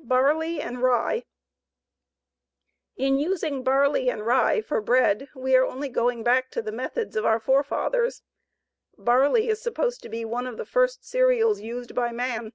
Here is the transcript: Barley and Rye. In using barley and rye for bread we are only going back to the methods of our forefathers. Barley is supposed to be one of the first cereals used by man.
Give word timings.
Barley 0.00 0.60
and 0.60 0.82
Rye. 0.82 1.26
In 2.96 3.20
using 3.20 3.62
barley 3.62 4.10
and 4.10 4.26
rye 4.26 4.60
for 4.60 4.80
bread 4.80 5.28
we 5.32 5.54
are 5.54 5.64
only 5.64 5.88
going 5.88 6.24
back 6.24 6.50
to 6.50 6.60
the 6.60 6.72
methods 6.72 7.14
of 7.14 7.24
our 7.24 7.38
forefathers. 7.38 8.24
Barley 8.98 9.48
is 9.48 9.62
supposed 9.62 10.02
to 10.02 10.08
be 10.08 10.24
one 10.24 10.48
of 10.48 10.56
the 10.56 10.66
first 10.66 11.04
cereals 11.04 11.60
used 11.60 11.94
by 11.94 12.10
man. 12.10 12.52